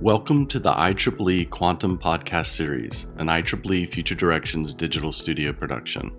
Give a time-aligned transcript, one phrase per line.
[0.00, 6.12] Welcome to the IEEE Quantum Podcast Series, an IEEE Future Directions digital studio production.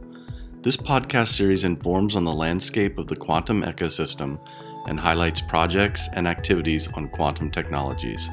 [0.64, 4.40] This podcast series informs on the landscape of the quantum ecosystem
[4.88, 8.28] and highlights projects and activities on quantum technologies.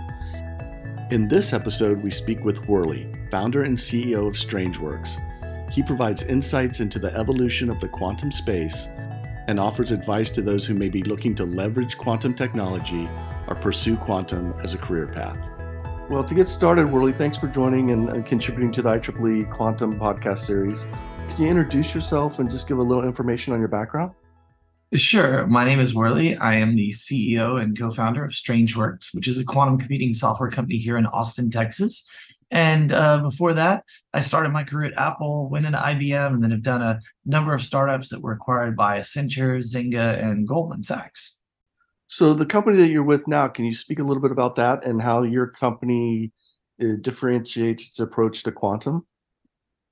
[1.11, 5.21] In this episode, we speak with whurley, founder and CEO of Strangeworks.
[5.71, 8.89] He provides insights into the evolution of the quantum space
[9.47, 13.11] and offers advice to those who may be looking to leverage quantum technology
[13.49, 15.51] or pursue quantum as a career path.
[16.11, 20.41] Well, to get started, whurley, thanks for joining and contributing to the IEEE Quantum podcast
[20.41, 20.87] series.
[21.31, 24.13] Can you introduce yourself and just give a little information on your background?
[24.95, 25.47] Sure.
[25.47, 26.37] My name is whurley.
[26.37, 30.51] I am the CEO and co founder of Strangeworks, which is a quantum computing software
[30.51, 32.07] company here in Austin, Texas.
[32.51, 36.53] And uh, before that, I started my career at Apple, went into IBM, and then
[36.53, 41.34] have done a number of startups that were acquired by Accenture, Zynga, and Goldman Sachs.
[42.15, 44.85] So, the company that you're with now, can you speak a little bit about that
[44.85, 46.31] and how your company
[46.81, 49.05] uh, differentiates its approach to quantum?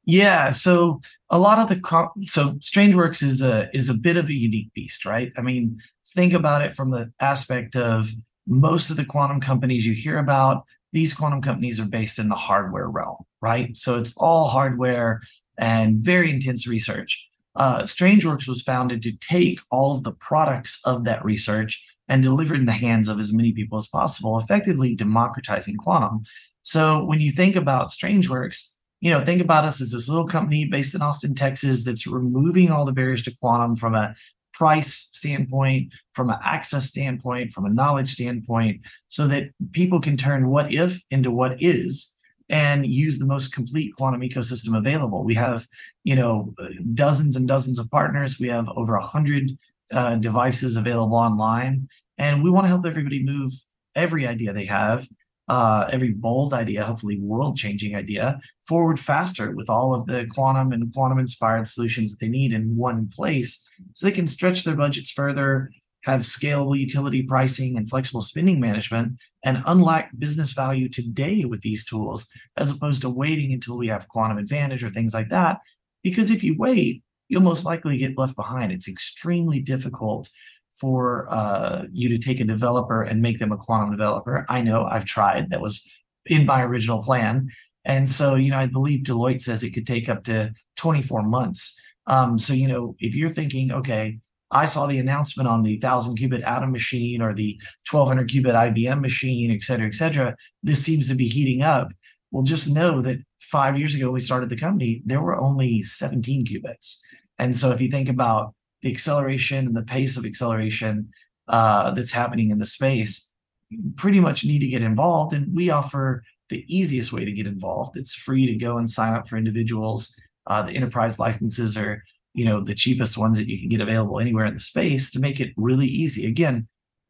[0.05, 1.81] Yeah, so a lot of the
[2.29, 5.33] so StrangeWorks is a is a bit of a unique beast, right?
[5.37, 5.81] I mean,
[6.15, 8.13] think about it from the aspect of
[8.47, 10.63] most of the quantum companies you hear about.
[10.93, 13.77] These quantum companies are based in the hardware realm, right?
[13.77, 15.23] So it's all hardware
[15.59, 17.29] and very intense research.
[17.57, 22.55] Uh, StrangeWorks was founded to take all of the products of that research and deliver
[22.55, 26.23] it in the hands of as many people as possible, effectively democratizing quantum.
[26.63, 30.65] So when you think about StrangeWorks, you know, think about us as this little company
[30.65, 34.15] based in Austin, Texas, that's removing all the barriers to quantum from a
[34.53, 40.49] price standpoint, from an access standpoint, from a knowledge standpoint, so that people can turn
[40.49, 42.15] what if into what is
[42.49, 45.25] and use the most complete quantum ecosystem available.
[45.25, 45.67] We have,
[46.05, 46.55] you know,
[46.95, 48.39] dozens and dozens of partners.
[48.39, 49.59] We have over a hundred
[49.93, 53.53] uh, devices available online, and we want to help everybody move
[53.95, 55.07] every idea they have
[55.49, 60.73] uh, every bold idea, hopefully world changing idea, forward faster with all of the quantum
[60.73, 64.77] and quantum inspired solutions that they need in one place so they can stretch their
[64.77, 65.71] budgets further,
[66.05, 69.13] have scalable utility pricing and flexible spending management,
[69.45, 74.09] and unlock business value today with these tools, as opposed to waiting until we have
[74.09, 75.59] quantum advantage or things like that.
[76.03, 78.73] Because if you wait, you'll most likely get left behind.
[78.73, 80.29] It's extremely difficult
[80.75, 84.45] for uh, you to take a developer and make them a quantum developer.
[84.49, 85.51] I know I've tried.
[85.51, 85.87] That was
[86.27, 87.51] in my original plan.
[87.85, 91.79] And so, you know, I believe Deloitte says it could take up to 24 months.
[92.07, 94.19] Um, so, you know, if you're thinking, okay,
[94.51, 99.01] I saw the announcement on the 1000 qubit Atom machine or the 1200 qubit IBM
[99.01, 101.89] machine, et cetera, et cetera, this seems to be heating up.
[102.31, 106.47] Well, just know that five years ago, we started the company, there were only 17
[106.47, 106.99] qubits.
[107.43, 111.11] And so if you think about the acceleration and the pace of acceleration
[111.49, 113.33] uh, that's happening in the space,
[113.69, 115.33] you pretty much need to get involved.
[115.35, 117.97] And we offer the easiest way to get involved.
[117.97, 120.15] It's free to go and sign up for individuals.
[120.47, 124.21] Uh, the enterprise licenses are, you know, the cheapest ones that you can get available
[124.21, 126.29] anywhere in the space to make it really easy.
[126.29, 126.69] Again,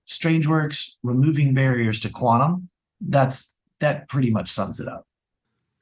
[0.08, 2.70] StrangeWorks removing barriers to quantum.
[3.02, 5.06] That's that pretty much sums it up.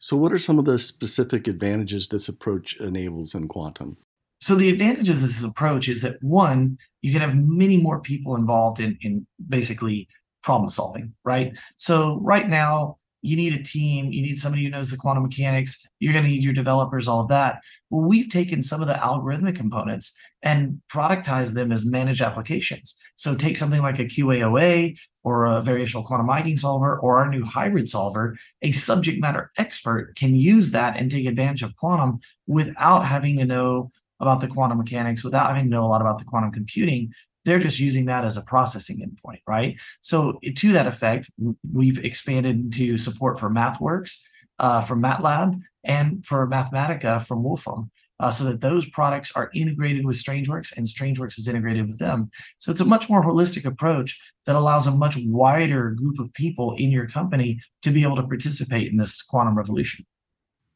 [0.01, 3.97] So, what are some of the specific advantages this approach enables in quantum?
[4.41, 8.37] So the advantage of this approach is that one, you can have many more people
[8.37, 10.09] involved in, in basically
[10.43, 11.57] problem solving, right?
[11.77, 15.85] So right now, you need a team, you need somebody who knows the quantum mechanics,
[15.99, 17.61] you're going to need your developers, all of that.
[17.91, 22.97] Well, we've taken some of the algorithmic components and productized them as managed applications.
[23.17, 27.91] So take something like a QAOA or a variational quantum eigensolver or our new hybrid
[27.91, 33.37] solver, a subject matter expert can use that and take advantage of quantum without having
[33.37, 33.91] to know
[34.21, 37.13] about the quantum mechanics without having to know a lot about the quantum computing.
[37.45, 39.81] They're just using that as a processing endpoint, right?
[40.03, 41.31] So to that effect,
[41.73, 44.19] we've expanded into support for MathWorks
[44.59, 47.91] uh, from MATLAB and for Mathematica from Wolfram.
[48.21, 52.31] Uh, so that those products are integrated with StrangeWorks and StrangeWorks is integrated with them.
[52.59, 56.75] So it's a much more holistic approach that allows a much wider group of people
[56.77, 60.05] in your company to be able to participate in this quantum revolution.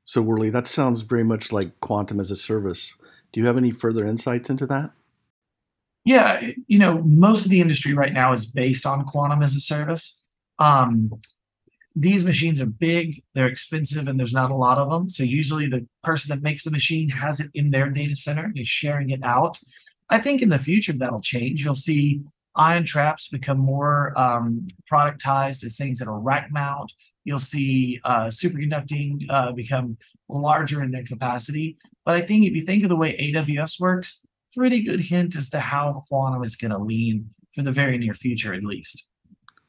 [0.07, 2.97] So, whurley, that sounds very much like quantum as a service.
[3.35, 4.93] Do you have any further insights into that?
[6.05, 9.61] Yeah, you know, most of the industry right now is based on quantum as a
[9.61, 10.23] service.
[10.61, 11.21] Um,
[11.97, 15.11] these machines are big, they're expensive, and there's not a lot of them.
[15.11, 18.57] So usually the person that makes the machine has it in their data center and
[18.57, 19.59] is sharing it out.
[20.11, 21.65] I think in the future that'll change.
[21.65, 22.23] You'll see
[22.55, 26.93] ion traps become more um, productized as things that are rack mount.
[27.25, 29.97] You'll see uh, superconducting uh, become
[30.29, 31.79] larger in their capacity.
[32.05, 34.21] But I think if you think of the way AWS works,
[34.55, 38.15] pretty good hint as to how quantum is going to lean for the very near
[38.15, 39.09] future, at least.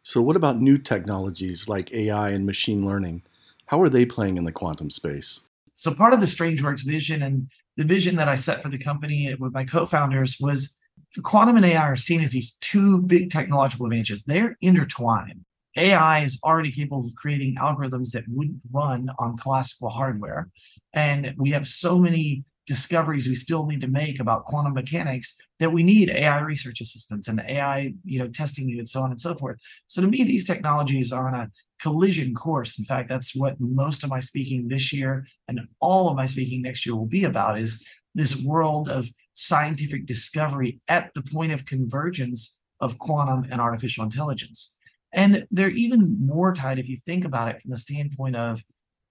[0.03, 3.23] So, what about new technologies like AI and machine learning?
[3.67, 5.41] How are they playing in the quantum space?
[5.73, 9.33] So, part of the StrangeWorks vision and the vision that I set for the company
[9.39, 10.79] with my co founders was
[11.23, 14.23] quantum and AI are seen as these two big technological advantages.
[14.23, 15.45] They're intertwined.
[15.75, 20.49] AI is already capable of creating algorithms that wouldn't run on classical hardware.
[20.93, 25.71] And we have so many discoveries we still need to make about quantum mechanics that
[25.71, 29.35] we need AI research assistance and AI, you know, testing and so on and so
[29.35, 29.57] forth.
[29.87, 32.79] So to me, these technologies are on a collision course.
[32.79, 36.61] In fact, that's what most of my speaking this year and all of my speaking
[36.61, 37.85] next year will be about is
[38.15, 44.74] this world of scientific discovery at the point of convergence of quantum and artificial intelligence.
[45.15, 48.61] And they're even more tied if you think about it from the standpoint of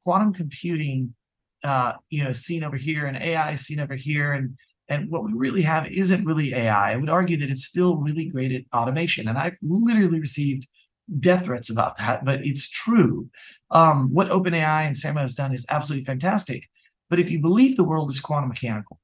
[0.04, 1.14] quantum computing
[1.64, 4.32] uh, you know, seen over here and AI seen over here.
[4.32, 4.56] And
[4.88, 6.92] and what we really have isn't really AI.
[6.92, 9.28] I would argue that it's still really great at automation.
[9.28, 10.68] And I've literally received
[11.20, 13.30] death threats about that, but it's true.
[13.70, 16.68] Um, what OpenAI and Sama has done is absolutely fantastic.
[17.08, 19.00] But if you believe the world is quantum mechanical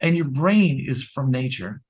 [0.00, 1.80] and your brain is from nature,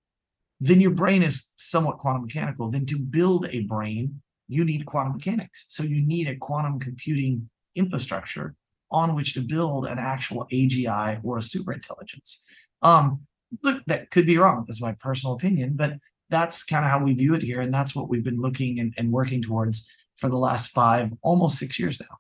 [0.60, 2.70] then your brain is somewhat quantum mechanical.
[2.70, 5.66] Then to build a brain, you need quantum mechanics.
[5.68, 8.54] So you need a quantum computing infrastructure
[8.90, 12.38] on which to build an actual AGI or a superintelligence.
[12.82, 13.20] Um,
[13.62, 14.64] look, that could be wrong.
[14.66, 15.94] That's my personal opinion, but
[16.30, 17.60] that's kind of how we view it here.
[17.60, 21.58] And that's what we've been looking and, and working towards for the last five, almost
[21.58, 22.16] six years now.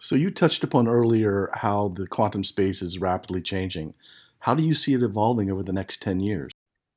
[0.00, 3.94] So you touched upon earlier how the quantum space is rapidly changing.
[4.40, 6.53] How do you see it evolving over the next 10 years?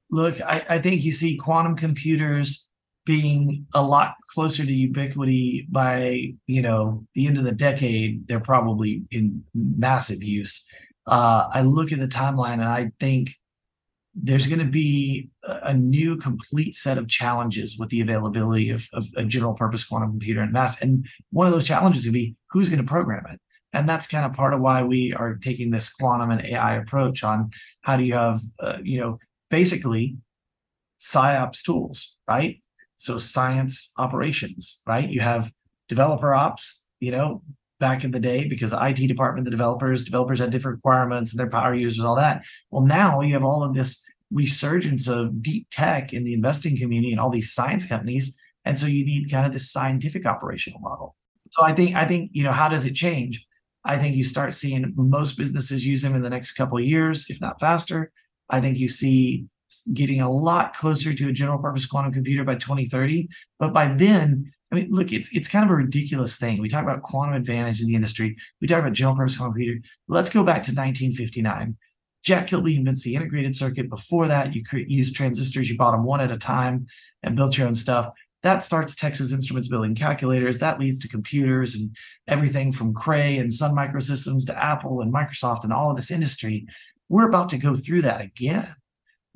[0.10, 2.70] Look, I, I think you see quantum computers
[3.06, 8.40] being a lot closer to ubiquity by you know the end of the decade they're
[8.40, 10.66] probably in massive use.
[11.08, 13.34] Uh, i look at the timeline and i think
[14.14, 19.06] there's going to be a new complete set of challenges with the availability of, of
[19.16, 22.70] a general purpose quantum computer and mass and one of those challenges would be who's
[22.70, 23.40] going to program it?
[23.74, 27.24] And that's kind of part of why we are taking this quantum and ai approach
[27.24, 27.52] on
[27.82, 29.20] how do you have uh, you know
[29.50, 30.18] basically
[31.00, 32.62] psyops tools right
[32.98, 35.08] so science operations, right?
[35.08, 35.52] You have
[35.88, 37.44] developer ops, you know,
[37.80, 41.50] back in the day because IT department, the developers, developers had different requirements and their
[41.50, 42.44] power users, all that.
[42.72, 47.12] Well, now you have all of this resurgence of deep tech in the investing community
[47.12, 48.36] and all these science companies.
[48.66, 51.16] And so you need kind of this scientific operational model.
[51.52, 53.46] So I think, I think, you know, how does it change?
[53.86, 57.30] I think you start seeing most businesses use them in the next couple of years,
[57.30, 58.12] if not faster.
[58.50, 59.46] I think you see
[59.94, 63.28] getting a lot closer to a general purpose quantum computer by 2030.
[63.60, 66.62] But by then, I mean, look, it's it's kind of a ridiculous thing.
[66.62, 68.38] We talk about quantum advantage in the industry.
[68.62, 69.82] We talk about general purpose quantum computer.
[70.08, 71.78] Let's go back to 1959.
[72.24, 73.90] Jack Kilby invents the integrated circuit.
[73.90, 75.70] Before that, you create, use transistors.
[75.70, 76.88] You bought them one at a time
[77.24, 78.10] and built your own stuff.
[78.44, 80.60] That starts Texas Instruments building calculators.
[80.60, 81.96] That leads to computers and
[82.28, 86.68] everything from Cray and Sun Microsystems to Apple and Microsoft and all of this industry.
[87.10, 88.76] We're about to go through that again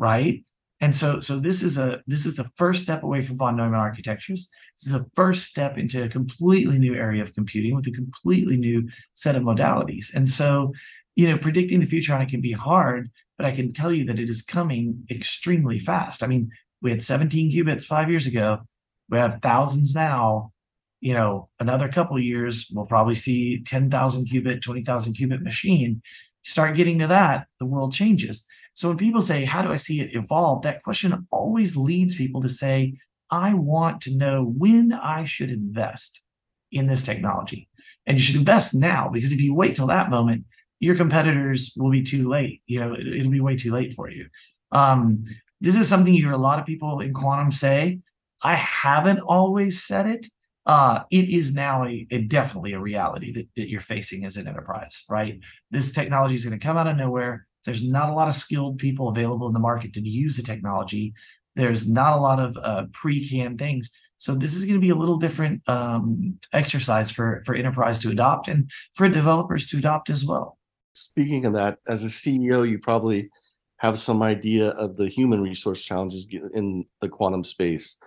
[0.01, 0.43] right?
[0.81, 3.79] And so, so this is a this is the first step away from von Neumann
[3.79, 4.49] architectures.
[4.79, 8.57] This is the first step into a completely new area of computing with a completely
[8.57, 10.13] new set of modalities.
[10.13, 10.73] And so,
[11.15, 14.05] you know, predicting the future on it can be hard, but I can tell you
[14.05, 16.23] that it is coming extremely fast.
[16.23, 16.49] I mean,
[16.81, 18.61] we had 17 qubits five years ago.
[19.07, 20.51] We have thousands now.
[20.99, 26.01] You know, another couple years, we'll probably see 10,000 qubit, 20,000 qubit machine.
[26.43, 28.45] Start getting to that, the world changes.
[28.73, 30.63] So when people say, How do I see it evolve?
[30.63, 32.95] That question always leads people to say,
[33.29, 36.21] I want to know when I should invest
[36.71, 37.69] in this technology.
[38.05, 40.45] And you should invest now because if you wait till that moment,
[40.79, 42.61] your competitors will be too late.
[42.65, 44.27] You know, it, will be way too late for you.
[44.71, 45.23] Um,
[45.61, 47.99] this is something you hear a lot of people in quantum say.
[48.43, 50.27] I haven't always said it.
[50.65, 54.47] Uh, it is now a, a definitely a reality that, that you're facing as an
[54.47, 55.39] enterprise, right?
[55.71, 57.47] This technology is going to come out of nowhere.
[57.65, 61.13] There's not a lot of skilled people available in the market to use the technology.
[61.55, 63.91] There's not a lot of uh, pre-canned things.
[64.17, 68.11] So this is going to be a little different um, exercise for for enterprise to
[68.11, 70.59] adopt and for developers to adopt as well.
[70.93, 73.29] Speaking of that, as a CEO, you probably
[73.77, 77.97] have some idea of the human resource challenges in the quantum space.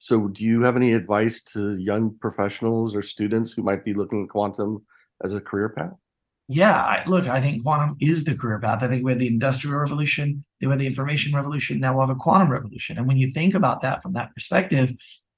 [0.00, 4.24] So, do you have any advice to young professionals or students who might be looking
[4.24, 4.84] at quantum
[5.22, 5.92] as a career path?
[6.52, 8.82] yeah, I, look, I think quantum is the career path.
[8.82, 12.16] I think we had the industrial revolution, we had the information revolution, now we'll have
[12.16, 12.98] a quantum revolution.
[12.98, 14.92] And when you think about that from that perspective,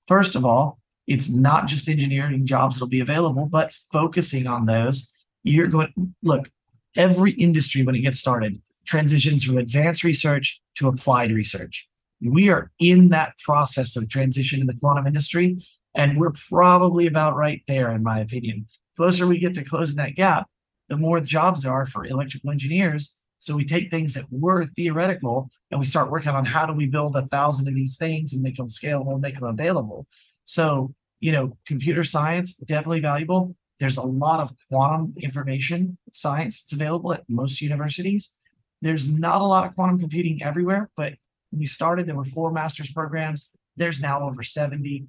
[0.08, 5.10] first of all, it's not just engineering jobs that'll be available, but focusing on those.
[5.42, 6.48] You're going, look,
[6.96, 11.90] every industry when it gets started transitions from advanced research to applied research.
[12.24, 15.58] We are in that process of transition in the quantum industry.
[15.94, 18.66] And we're probably about right there, in my opinion.
[18.96, 20.46] Closer we get to closing that gap,
[20.88, 23.18] the more jobs there are for electrical engineers.
[23.38, 26.86] So we take things that were theoretical and we start working on how do we
[26.86, 30.06] build a thousand of these things and make them scalable make them available.
[30.44, 33.56] So, you know, computer science, definitely valuable.
[33.80, 38.32] There's a lot of quantum information science that's available at most universities.
[38.80, 41.14] There's not a lot of quantum computing everywhere, but
[41.52, 43.50] we started, there were four master's programs.
[43.76, 45.06] There's now over 70.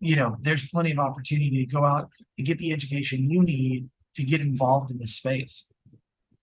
[0.00, 3.88] You know, there's plenty of opportunity to go out and get the education you need
[4.16, 5.70] to get involved in this space.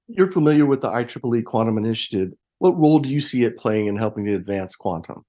[0.07, 2.33] You're familiar with the IEEE Quantum Initiative.
[2.59, 5.23] What role do you see it playing in helping to advance quantum?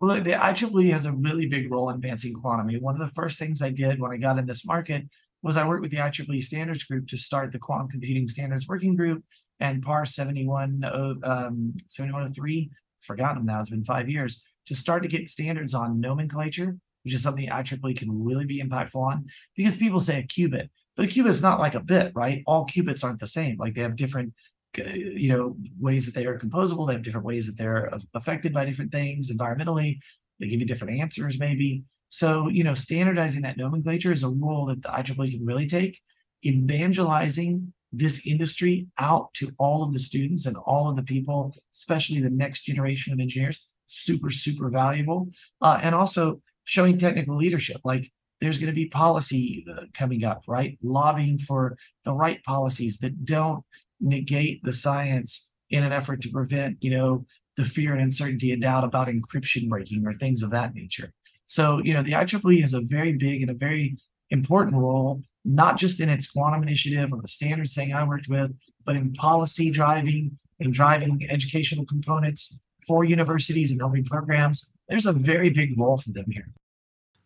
[0.00, 2.66] Well, look, the IEEE has a really big role in advancing quantum.
[2.66, 5.04] I mean, one of the first things I did when I got in this market
[5.42, 8.94] was I worked with the IEEE Standards Group to start the Quantum Computing Standards Working
[8.94, 9.24] Group
[9.58, 10.84] and PAR 71,
[11.22, 12.70] um, 7103,
[13.00, 17.22] forgotten now, it's been five years, to start to get standards on nomenclature, which is
[17.22, 19.26] something IEEE can really be impactful on
[19.56, 22.42] because people say a qubit, but a qubit is not like a bit, right?
[22.46, 23.56] All qubits aren't the same.
[23.56, 24.34] Like they have different,
[24.78, 26.86] uh, you know, ways that they are composable.
[26.86, 29.98] They have different ways that they're affected by different things environmentally.
[30.38, 31.84] They give you different answers, maybe.
[32.10, 36.00] So, you know, standardizing that nomenclature is a role that the IEEE can really take.
[36.44, 42.20] Evangelizing this industry out to all of the students and all of the people, especially
[42.20, 45.28] the next generation of engineers, super, super valuable.
[45.60, 47.80] Uh, and also showing technical leadership.
[47.84, 50.78] Like there's going to be policy uh, coming up, right?
[50.82, 53.64] Lobbying for the right policies that don't
[54.00, 58.62] negate the science in an effort to prevent, you know, the fear and uncertainty and
[58.62, 61.12] doubt about encryption breaking or things of that nature.
[61.46, 63.98] So, you know, the IEEE has a very big and a very
[64.30, 68.52] important role, not just in its quantum initiative or the standards thing I worked with,
[68.84, 74.70] but in policy driving and driving educational components for universities and helping programs.
[74.88, 76.48] There's a very big role for them here.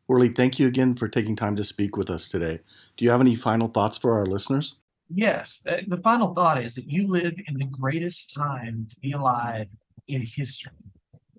[0.09, 2.61] whurley, thank you again for taking time to speak with us today.
[2.97, 4.77] Do you have any final thoughts for our listeners?
[5.09, 5.65] Yes.
[5.69, 9.69] Uh, the final thought is that you live in the greatest time to be alive
[10.07, 10.73] in history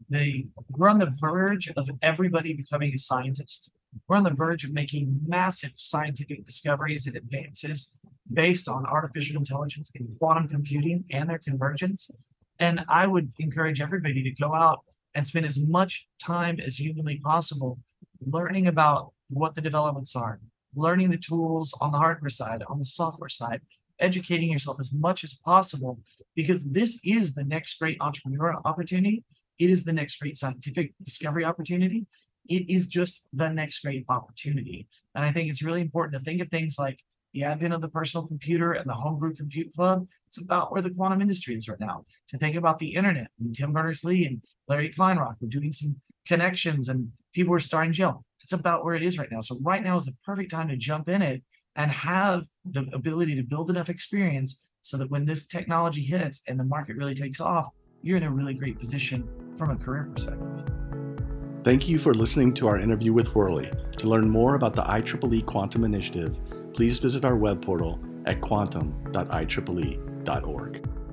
[0.09, 3.71] the we're on the verge of everybody becoming a scientist.
[4.07, 7.97] We're on the verge of making massive scientific discoveries and advances
[8.31, 12.09] based on artificial intelligence and quantum computing and their convergence.
[12.59, 14.79] And I would encourage everybody to go out
[15.13, 17.79] and spend as much time as humanly possible
[18.25, 20.39] learning about what the developments are,
[20.75, 23.61] learning the tools on the hardware side, on the software side,
[23.99, 25.99] educating yourself as much as possible,
[26.35, 29.23] because this is the next great entrepreneurial opportunity
[29.57, 32.05] it is the next great scientific discovery opportunity.
[32.47, 34.87] It is just the next great opportunity.
[35.13, 36.99] And I think it's really important to think of things like
[37.33, 40.07] the advent of the personal computer and the homebrew compute club.
[40.27, 42.05] It's about where the quantum industry is right now.
[42.29, 46.87] To think about the internet and Tim Berners-Lee and Larry Kleinrock are doing some connections
[46.87, 48.23] and people are starting jail.
[48.41, 49.41] It's about where it is right now.
[49.41, 51.43] So right now is the perfect time to jump in it
[51.75, 56.59] and have the ability to build enough experience so that when this technology hits and
[56.59, 57.67] the market really takes off,
[58.01, 60.74] you're in a really great position from a career perspective.
[61.65, 63.71] Thank you for listening to our interview with whurley.
[63.97, 66.39] To learn more about the IEEE Quantum Initiative,
[66.75, 71.04] please visit our web portal at quantum.ieee.org.